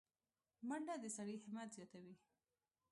[0.67, 2.15] منډه د سړي همت زیاتوي